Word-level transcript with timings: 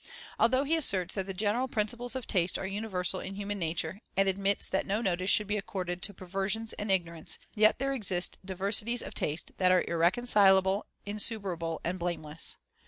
Although 0.39 0.63
he 0.63 0.75
asserts 0.75 1.13
that 1.13 1.27
the 1.27 1.33
general 1.35 1.67
principles 1.67 2.15
of 2.15 2.25
taste 2.25 2.57
are 2.57 2.65
universal 2.65 3.19
in 3.19 3.35
human 3.35 3.59
nature, 3.59 4.01
and 4.17 4.27
admits 4.27 4.67
that 4.67 4.87
no 4.87 4.99
notice 4.99 5.29
should 5.29 5.45
be 5.45 5.57
accorded 5.57 6.01
to 6.01 6.11
perversions 6.11 6.73
and 6.73 6.91
ignorance, 6.91 7.37
yet 7.53 7.77
there 7.77 7.93
exist 7.93 8.39
diversities 8.43 9.03
of 9.03 9.13
taste 9.13 9.51
that 9.57 9.71
are 9.71 9.85
irreconcilable, 9.87 10.87
insuperable, 11.05 11.81
and 11.83 11.99
blameless. 11.99 12.57